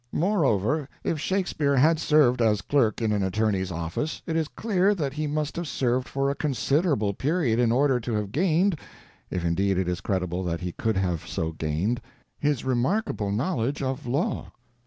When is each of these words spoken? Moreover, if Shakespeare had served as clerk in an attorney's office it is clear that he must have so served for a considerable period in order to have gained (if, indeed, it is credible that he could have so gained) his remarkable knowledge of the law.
Moreover, 0.13 0.89
if 1.03 1.19
Shakespeare 1.19 1.75
had 1.77 1.99
served 1.99 2.41
as 2.41 2.63
clerk 2.63 3.03
in 3.03 3.11
an 3.11 3.21
attorney's 3.21 3.71
office 3.71 4.19
it 4.25 4.35
is 4.35 4.47
clear 4.47 4.95
that 4.95 5.13
he 5.13 5.27
must 5.27 5.55
have 5.57 5.67
so 5.67 5.77
served 5.77 6.07
for 6.07 6.31
a 6.31 6.35
considerable 6.35 7.13
period 7.13 7.59
in 7.59 7.71
order 7.71 7.99
to 7.99 8.13
have 8.13 8.31
gained 8.31 8.79
(if, 9.29 9.45
indeed, 9.45 9.77
it 9.77 9.87
is 9.87 10.01
credible 10.01 10.43
that 10.43 10.61
he 10.61 10.71
could 10.71 10.97
have 10.97 11.27
so 11.27 11.51
gained) 11.51 12.01
his 12.39 12.65
remarkable 12.65 13.29
knowledge 13.31 13.83
of 13.83 14.05
the 14.05 14.09
law. 14.09 14.51